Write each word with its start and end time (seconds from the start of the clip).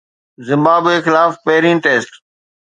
Zimbabwe 0.47 0.97
خلاف 1.05 1.31
پهرين 1.45 1.77
test 1.85 2.11